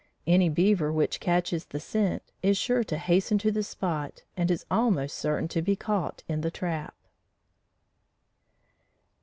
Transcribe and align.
Any 0.25 0.49
beaver 0.49 0.91
which 0.91 1.19
catches 1.19 1.65
the 1.65 1.79
scent, 1.79 2.23
is 2.41 2.57
sure 2.57 2.83
to 2.85 2.97
hasten 2.97 3.37
to 3.37 3.51
the 3.51 3.61
spot 3.61 4.23
and 4.35 4.49
is 4.49 4.65
almost 4.71 5.15
certain 5.15 5.47
to 5.49 5.61
be 5.61 5.75
caught 5.75 6.23
in 6.27 6.41
the 6.41 6.49
trap. 6.49 6.95